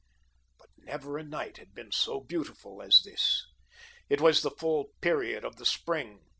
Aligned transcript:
But 0.57 0.69
never 0.79 1.19
a 1.19 1.23
night 1.23 1.57
had 1.57 1.75
been 1.75 1.91
so 1.91 2.21
beautiful 2.21 2.81
as 2.81 3.03
this. 3.03 3.45
It 4.09 4.19
was 4.19 4.41
the 4.41 4.49
full 4.49 4.93
period 4.99 5.45
of 5.45 5.57
the 5.57 5.65
spring. 5.67 6.21